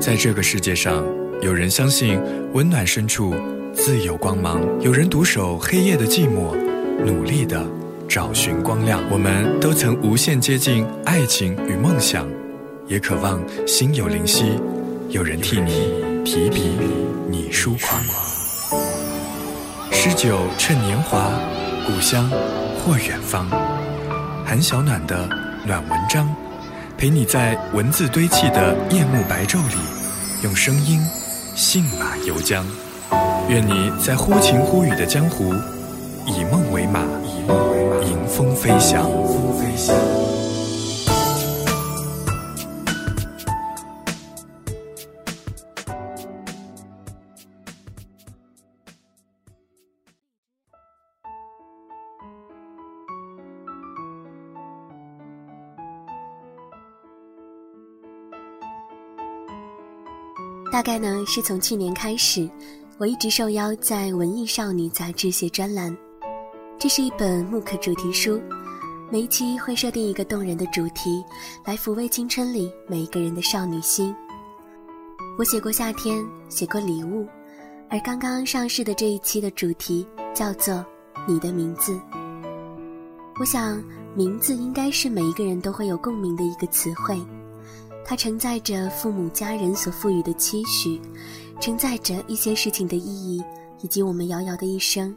[0.00, 1.04] 在这个世界上，
[1.42, 2.20] 有人相信
[2.52, 3.34] 温暖深处
[3.74, 6.54] 自有光芒，有人独守黑夜的寂寞，
[7.04, 7.66] 努力的
[8.08, 9.02] 找寻光亮。
[9.10, 12.26] 我们都曾无限接近爱情与梦想，
[12.86, 14.52] 也渴望心有灵犀，
[15.08, 15.92] 有人替你
[16.24, 16.70] 提笔，
[17.28, 18.00] 你疏狂。
[19.90, 21.28] 诗酒趁年华，
[21.86, 22.30] 故乡
[22.80, 23.48] 或远方。
[24.46, 25.28] 韩小暖的
[25.66, 26.34] 暖文章，
[26.98, 29.76] 陪你在文字堆砌的夜幕白昼里，
[30.42, 31.00] 用声音
[31.54, 32.64] 信马由缰。
[33.48, 35.54] 愿你在忽晴忽雨的江湖，
[36.26, 36.98] 以梦为马，
[38.04, 39.08] 迎风飞翔。
[60.70, 62.48] 大概呢，是从去年开始，
[62.98, 65.96] 我一直受邀在《文艺少女》杂志写专栏。
[66.78, 68.38] 这是一本木刻主题书，
[69.10, 71.24] 每一期会设定一个动人的主题，
[71.64, 74.14] 来抚慰青春里每一个人的少女心。
[75.38, 77.26] 我写过夏天，写过礼物，
[77.88, 80.84] 而刚刚上市的这一期的主题叫做
[81.26, 81.98] “你的名字”。
[83.40, 83.82] 我想，
[84.14, 87.18] 名字应该是每一个人都会有共鸣的一个词汇。
[88.08, 90.98] 它承载着父母家人所赋予的期许，
[91.60, 93.44] 承载着一些事情的意义，
[93.82, 95.14] 以及我们遥遥的一生。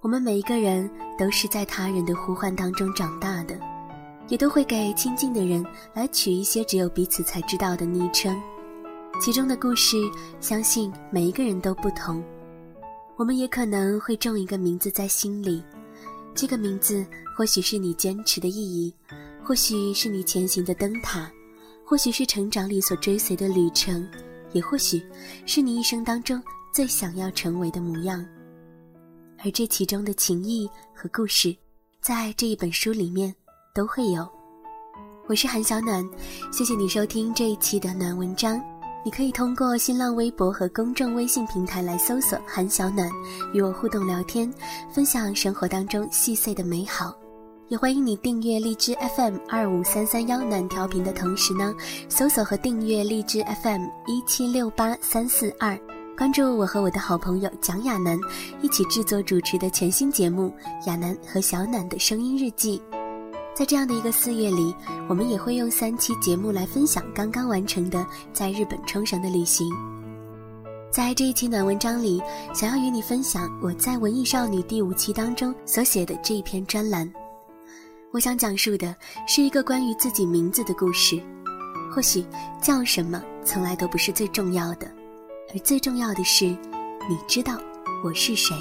[0.00, 3.56] 我们每一个人都是在他人的呼唤当中长大的，
[4.26, 8.36] 也都会给亲近的人来取一些只有彼此才知道的昵称。
[9.22, 9.96] 其中的故事，
[10.40, 12.20] 相信每一个人都不同。
[13.14, 15.62] 我们也可能会种一个名字在心里，
[16.34, 18.92] 这个名字或许是你坚持的意义，
[19.44, 21.30] 或许是你前行的灯塔。
[21.90, 24.08] 或许是成长里所追随的旅程，
[24.52, 25.02] 也或许
[25.44, 26.40] 是你一生当中
[26.72, 28.24] 最想要成为的模样。
[29.42, 31.52] 而这其中的情谊和故事，
[32.00, 33.34] 在这一本书里面
[33.74, 34.24] 都会有。
[35.26, 36.08] 我是韩小暖，
[36.52, 38.62] 谢谢你收听这一期的暖文章。
[39.04, 43.10] 你可以通过新浪微博和公众微信平台来搜索“韩小暖”，
[43.52, 44.48] 与我互动聊天，
[44.94, 47.19] 分享生活当中细碎的美好。
[47.70, 51.72] 也欢迎你订阅荔枝 FM 二五三三幺暖调频的同时呢，
[52.08, 55.78] 搜索和订阅荔枝 FM 一七六八三四二，
[56.18, 58.18] 关注我和我的好朋友蒋亚楠
[58.60, 60.52] 一起制作主持的全新节目
[60.88, 62.82] 《亚楠和小暖的声音日记》。
[63.54, 64.74] 在这样的一个四月里，
[65.08, 69.64] 我们也会用三期节目来分享刚刚完成的在日本冲绳的旅行。
[70.90, 72.20] 在这一期暖文章里，
[72.52, 77.08] 想要与你分享我在《文艺少女》第五期当中所写的这一篇专栏。
[78.12, 78.94] 我想讲述的
[79.26, 81.22] 是一个关于自己名字的故事。
[81.92, 82.24] 或许
[82.60, 84.90] 叫什么从来都不是最重要的，
[85.52, 87.56] 而最重要的是，你知道
[88.04, 88.54] 我是谁。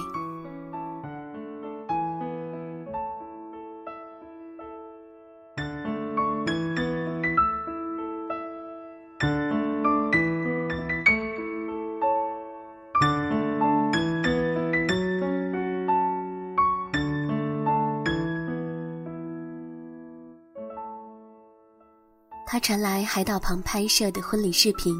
[22.70, 24.94] 传来海岛旁拍摄的婚礼视频，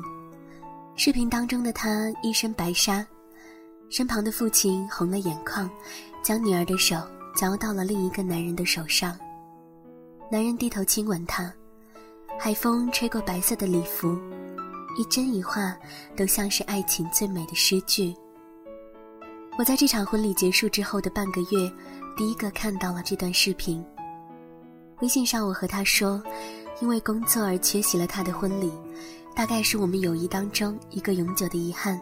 [0.96, 3.06] 视频当中的他一身白纱，
[3.92, 5.70] 身旁的父亲红了眼眶，
[6.24, 6.96] 将女儿的手
[7.36, 9.16] 交到了另一个男人的手上。
[10.32, 11.54] 男人低头亲吻她，
[12.40, 14.18] 海风吹过白色的礼服，
[14.98, 15.78] 一针一画
[16.18, 18.16] 都像是爱情最美的诗句。
[19.60, 21.72] 我在这场婚礼结束之后的半个月，
[22.18, 23.86] 第一个看到了这段视频。
[25.02, 26.20] 微信上我和他说。
[26.82, 28.72] 因为工作而缺席了他的婚礼，
[29.36, 32.00] 大概是我们友谊当中一个永久的遗憾。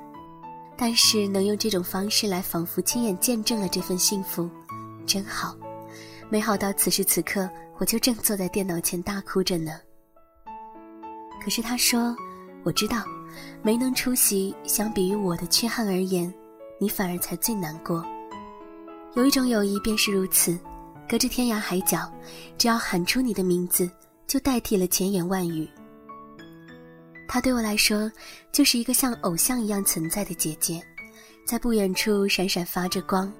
[0.79, 4.47] 但是能用这种方式来仿佛亲眼见证了这份幸福，
[5.07, 5.55] 真好，
[6.29, 7.49] 美好到此时此刻
[7.79, 9.71] 我就正坐在电脑前大哭着呢。
[11.43, 12.15] 可是他说
[12.63, 13.03] ：“我知道，
[13.63, 16.31] 没能出席，相比于我的缺憾而言，
[16.79, 18.05] 你反而才最难过。
[19.15, 20.55] 有一种友谊便是如此，
[21.09, 22.07] 隔着天涯海角，
[22.55, 23.89] 只要喊出你的名字。”
[24.27, 25.67] 就代替了千言万语。
[27.27, 28.11] 她对我来说，
[28.51, 30.81] 就是一个像偶像一样存在的姐姐，
[31.45, 33.31] 在不远处闪闪发着光。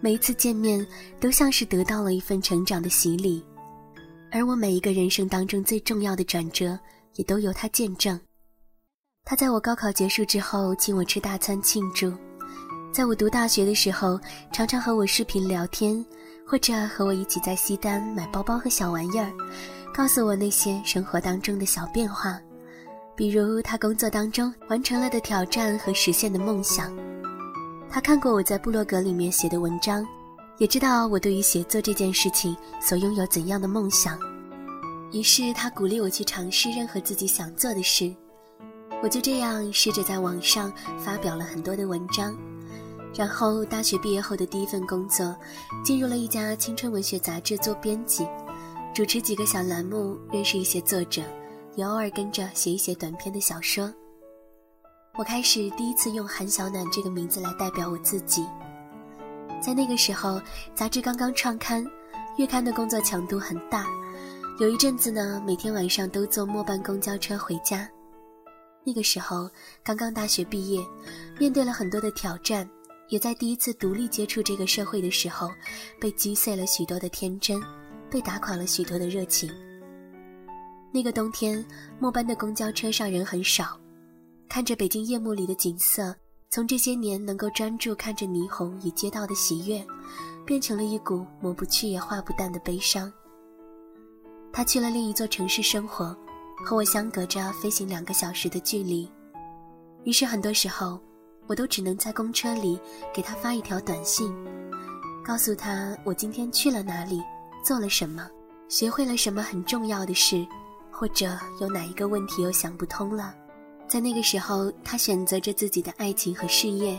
[0.00, 0.86] 每一次见面，
[1.18, 3.44] 都像是得到了一份成长的洗礼。
[4.30, 6.78] 而我每一个人生当中最重要的转折，
[7.14, 8.20] 也都由她见证。
[9.24, 12.10] 她在我高考结束之后，请我吃大餐庆祝；
[12.92, 14.20] 在我读大学的时候，
[14.52, 16.04] 常常和我视频聊天，
[16.46, 19.32] 或者和我一起在西单买包包和小玩意儿。
[19.96, 22.38] 告诉我那些生活当中的小变化，
[23.14, 26.94] 比如他工作当中完成了的挑战和实现的梦想。
[27.88, 30.06] 他看过我在部落格里面写的文章，
[30.58, 34.18] 也知道我对于写作这件事情所拥有怎样的梦想。
[35.12, 38.14] 于是他鼓励我去尝试任何自己想做的事。
[39.02, 42.36] 我就这样试着在网上发表了很多的文章，
[43.14, 45.34] 然后大学毕业后的第一份工作，
[45.82, 48.26] 进入了一家青春文学杂志做编辑，
[48.96, 51.20] 主持几个小栏目，认识一些作者。
[51.74, 53.92] 也偶尔跟着写一写短篇的小说。
[55.18, 58.46] 我开始第一次用韩小暖这个名字来代表我自己。
[59.60, 60.40] 在那个时候，
[60.74, 61.86] 杂志刚刚创刊，
[62.38, 63.84] 月刊的工作强度很大，
[64.60, 67.86] 有一阵子呢，每天晚上都坐末班公交车回家。
[68.82, 69.46] 那个时候
[69.84, 70.82] 刚刚大学毕业，
[71.38, 72.66] 面对了很多的挑战，
[73.10, 75.50] 也在第一次独立接触这个社会的时候，
[76.00, 77.60] 被击碎了许多的天真，
[78.10, 79.50] 被打垮了许多的热情。
[80.92, 81.64] 那个冬天，
[81.98, 83.78] 末班的公交车上人很少，
[84.48, 86.14] 看着北京夜幕里的景色，
[86.48, 89.84] 从这些年能够专注看着霓虹与街道的喜悦，
[90.46, 93.12] 变成了一股抹不去也化不淡的悲伤。
[94.52, 96.16] 他去了另一座城市生活，
[96.64, 99.06] 和我相隔着飞行两个小时的距离，
[100.04, 100.98] 于是很多时候，
[101.46, 102.80] 我都只能在公车里
[103.12, 104.34] 给他发一条短信，
[105.22, 107.22] 告诉他我今天去了哪里，
[107.66, 108.30] 做了什么，
[108.68, 110.46] 学会了什么很重要的事。
[110.88, 113.34] 或者有哪一个问题又想不通了，
[113.88, 116.98] 在那个时候，他选择着自己的爱情和事业，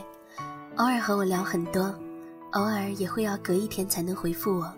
[0.76, 1.84] 偶尔和我聊很多，
[2.52, 4.72] 偶尔也会要隔一天才能回复我，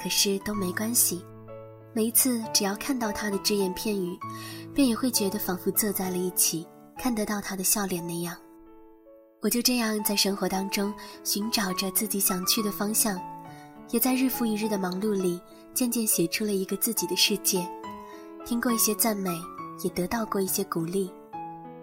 [0.00, 1.22] 可是都没关系。
[1.92, 4.16] 每一次只要看到他的只言片语，
[4.72, 6.66] 便也会觉得仿佛坐在了一起，
[6.96, 8.34] 看得到他的笑脸那样。
[9.42, 13.20] 我就这样在生活当中寻找着自己想去的方向，
[13.90, 15.40] 也在日复一日的忙碌里，
[15.74, 17.66] 渐渐写出了一个自己的世界。
[18.44, 19.30] 听过一些赞美，
[19.84, 21.10] 也得到过一些鼓励。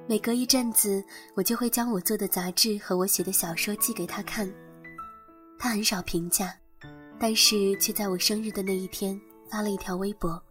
[0.08, 1.04] 每隔一阵子，
[1.36, 4.52] 我就会将我做的杂志和我写的小说寄给他看。
[5.60, 6.56] 他很少评价，
[7.20, 9.20] 但是却在我生日的那一天
[9.50, 10.42] 发了一条微博。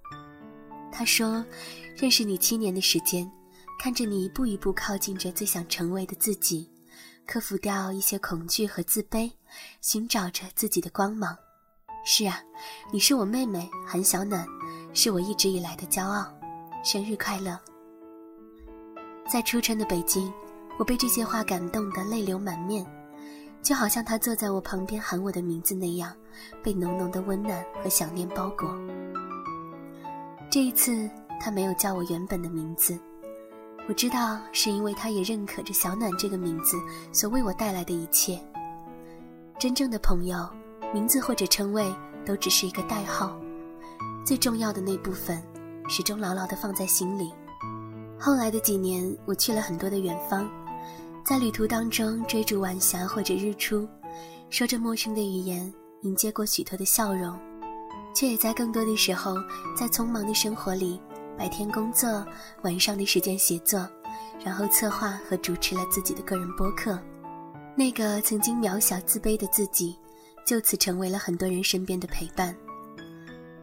[0.92, 1.44] 他说
[1.98, 3.30] ：“认识你七年的时间，
[3.80, 6.70] 看着你一步一步靠近着最想成为的自己，
[7.28, 9.30] 克服掉一些恐惧和自卑，
[9.82, 11.36] 寻找着自己的光芒。
[12.02, 12.40] 是啊，
[12.90, 14.46] 你是我妹妹韩小暖。”
[14.94, 16.26] 是我一直以来的骄傲，
[16.82, 17.60] 生日快乐！
[19.30, 20.32] 在初春的北京，
[20.78, 22.84] 我被这些话感动得泪流满面，
[23.62, 26.16] 就好像他坐在我旁边喊我的名字那样，
[26.64, 28.74] 被浓浓的温暖和想念包裹。
[30.50, 31.08] 这一次，
[31.38, 32.98] 他没有叫我原本的名字，
[33.88, 36.76] 我知道是因为他也认可着小暖这个名字
[37.10, 38.38] 所为我带来的一切。
[39.58, 40.46] 真正的朋友，
[40.92, 41.90] 名字或者称谓
[42.26, 43.34] 都只是一个代号。
[44.26, 45.42] 最重要的那部分，
[45.88, 47.32] 始终牢牢地放在心里。
[48.20, 50.46] 后来的几年，我去了很多的远方，
[51.24, 53.88] 在旅途当中追逐晚霞或者日出，
[54.50, 57.34] 说着陌生的语言，迎接过许多的笑容，
[58.14, 59.34] 却也在更多的时候，
[59.74, 61.00] 在匆忙的生活里，
[61.38, 62.26] 白天工作，
[62.62, 63.88] 晚上的时间写作，
[64.44, 66.98] 然后策划和主持了自己的个人播客。
[67.76, 69.96] 那个曾经渺小自卑的自己，
[70.44, 72.52] 就此成为了很多人身边的陪伴。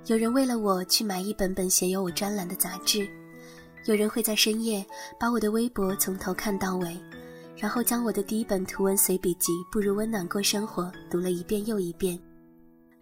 [0.05, 3.05] 有人为了我去买一本本写有我专栏的杂志，
[3.85, 4.85] 有人会在深夜
[5.19, 6.97] 把我的微博从头看到尾，
[7.57, 12.17] 然后将我的第一本图文随笔集《不如温暖过生活》读了一遍又一遍。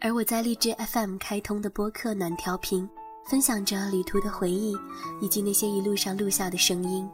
[0.01, 2.89] 而我在荔枝 FM 开通的播客暖调频，
[3.25, 4.77] 分享着旅途的回忆，
[5.22, 7.10] 以及那些一路上录下的声音。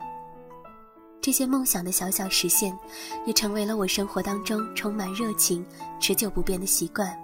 [1.21, 2.77] 这些梦想的小小实现，
[3.25, 5.65] 也成为了我生活当中充满热情、
[5.99, 7.15] 持久不变的习惯。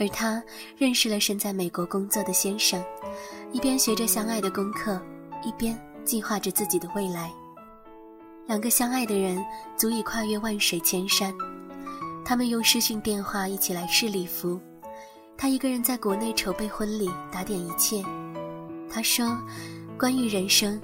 [0.00, 0.42] 而他
[0.76, 2.82] 认识了身在美国工作的先生，
[3.52, 5.02] 一边学着相爱的功课，
[5.44, 7.30] 一边计划着自己的未来。
[8.46, 9.44] 两个相爱的人
[9.76, 11.34] 足以跨越万水千山。
[12.24, 14.60] 他们用视讯电话一起来试礼服，
[15.40, 18.02] 他一个人在国内筹备婚礼，打点一切。
[18.90, 19.38] 他说
[19.96, 20.80] ：“关于人生，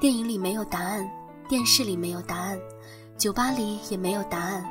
[0.00, 1.06] 电影里没有答案，
[1.46, 2.58] 电视里没有答案，
[3.18, 4.64] 酒吧里也没有答案，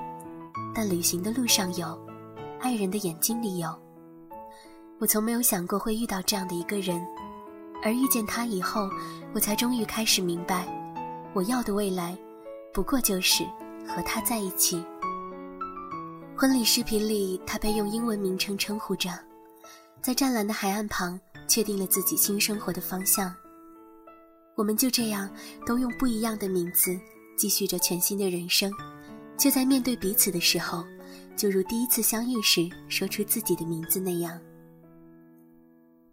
[0.74, 1.96] 但旅行的路上有，
[2.60, 3.70] 爱人的眼睛里有。”
[4.98, 7.00] 我从没有想过会遇到这样的一个人，
[7.84, 8.90] 而遇见他以后，
[9.36, 10.68] 我才终于开始明白，
[11.36, 12.18] 我要的未来，
[12.74, 13.44] 不过就是
[13.88, 14.84] 和他在一起。
[16.36, 19.10] 婚礼视频里，他被用英文名称称呼着，
[20.02, 23.34] 在湛蓝的海岸旁，确定了自己新生活的方向。
[24.56, 25.30] 我们就这样，
[25.66, 26.98] 都用不一样的名字，
[27.38, 28.72] 继续着全新的人生，
[29.38, 30.84] 却在面对彼此的时候，
[31.36, 34.40] 就如第一次相遇时说出自己的名字那样。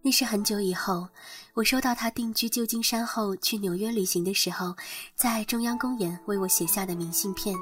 [0.02, 1.08] 那是很久以后，
[1.54, 4.74] 我收到他定居旧金山后去纽约旅行的时候，
[5.14, 7.56] 在中央公园为我写下的明信片。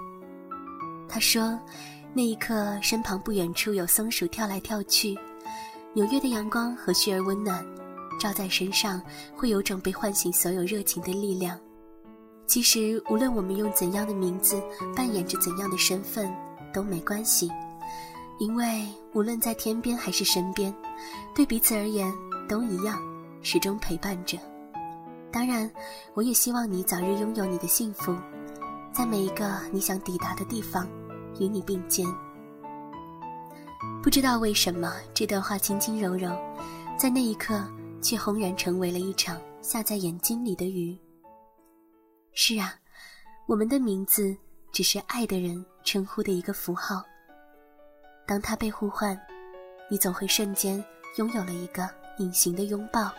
[1.09, 1.57] 他说，
[2.13, 5.17] 那一刻身旁不远处有松鼠跳来跳去，
[5.95, 7.63] 纽约的阳光和煦而温暖，
[8.19, 9.01] 照在身上
[9.37, 11.59] 会有种被唤醒所有热情的力量。
[12.47, 14.63] 其实，无论我们用怎样的名字，
[14.97, 16.35] 扮演着怎样的身份，
[16.73, 17.51] 都没关系，
[18.39, 20.75] 因为无论在天边还是身边，
[21.35, 22.13] 对彼此而言。
[22.49, 23.01] 都一样，
[23.41, 24.37] 始终陪伴着。
[25.31, 25.71] 当然，
[26.13, 28.15] 我也希望你早日拥有你的幸福，
[28.93, 30.87] 在每一个你想抵达的地方，
[31.39, 32.07] 与你并肩。
[34.03, 36.37] 不知道为什么，这段话轻轻柔柔，
[36.99, 37.63] 在那一刻
[38.03, 40.99] 却轰然成为了一场下在眼睛里的雨。
[42.33, 42.75] 是啊，
[43.47, 44.37] 我们的名字
[44.73, 47.05] 只是爱的人称呼的一个符号。
[48.27, 49.17] 当他被呼唤，
[49.89, 50.85] 你总会瞬间
[51.17, 51.89] 拥有了一个。
[52.19, 53.11] 隐形的拥抱，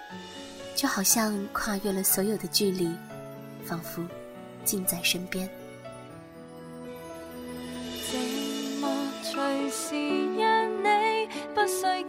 [0.76, 2.96] 就好像跨越了所有的距离，
[3.66, 4.04] 仿佛
[4.64, 5.50] 近在身边。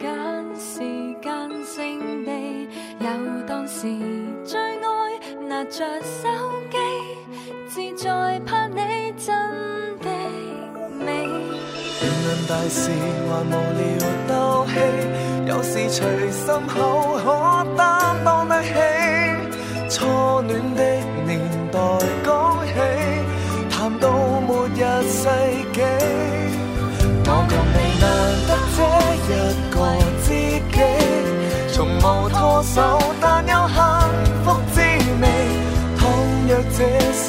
[0.04, 0.12] 需拣
[0.54, 0.78] 时
[1.22, 2.30] 间性地
[3.00, 3.06] 游
[3.48, 3.88] 荡时
[4.44, 4.84] 最爱
[5.48, 6.28] 拿着手
[6.70, 6.76] 机，
[7.66, 9.34] 自在拍你真
[10.00, 10.08] 的
[11.02, 11.26] 美。
[12.46, 13.82] 大事还无聊
[14.28, 14.74] 斗气，
[15.46, 17.26] 有时随心口可
[17.74, 18.68] 担当得起。
[19.88, 20.04] 初
[20.42, 20.82] 恋的
[21.24, 21.40] 年
[21.72, 21.78] 代
[22.22, 22.72] 讲起，
[23.70, 24.10] 谈到
[24.46, 25.28] 末日世
[25.72, 25.80] 纪，
[28.04, 28.06] 难
[28.46, 28.78] 得这
[29.14, 29.16] 一
[29.70, 29.76] 个
[30.22, 30.28] 知
[30.72, 30.76] 己，
[31.72, 32.76] 从无拖手，
[33.20, 33.78] 但有幸
[34.44, 34.76] 福滋
[35.22, 35.24] 味。
[35.96, 36.00] 倘
[36.46, 36.78] 若这
[37.12, 37.24] 时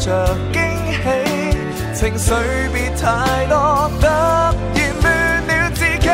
[0.00, 0.60] 着惊
[0.92, 0.98] 喜，
[1.94, 2.32] 情绪
[2.72, 4.08] 别太多，突然
[5.02, 5.04] 乱
[5.46, 6.08] 了自己，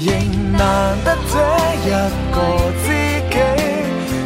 [0.00, 0.08] 仍
[0.52, 0.60] 难
[1.04, 1.34] 得这
[1.84, 1.86] 一
[2.32, 2.36] 个
[2.82, 2.86] 知
[3.30, 3.36] 己，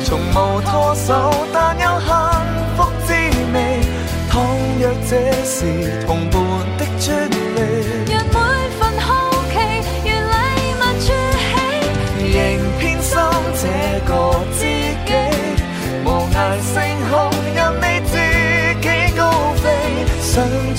[0.05, 1.09] 从无拖手，
[1.53, 2.09] 但有幸
[2.77, 3.09] 福滋
[3.53, 3.55] 味。
[4.31, 4.35] 倘
[4.79, 5.13] 若这
[5.45, 5.57] 是
[6.07, 6.35] 同伴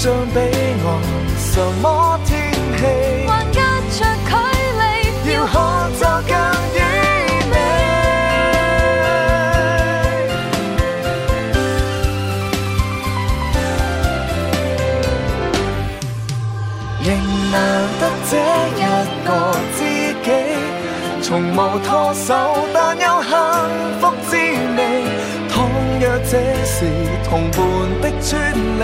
[0.08, 0.88] 想象彼岸
[1.38, 1.86] 什么
[2.24, 2.32] 天
[2.78, 2.80] 气，
[3.28, 3.60] 还隔
[3.92, 4.32] 着距
[4.80, 4.82] 离，
[18.80, 18.84] 要
[19.26, 19.28] 可
[19.76, 19.84] 就
[20.24, 20.26] 更。
[21.22, 22.28] 从无拖手，
[22.74, 23.30] 但有幸
[24.00, 24.80] 福滋味。
[25.50, 25.56] 倘
[26.00, 26.32] 若这
[26.64, 26.76] 是
[27.28, 27.58] 同伴
[28.02, 28.82] 的专利，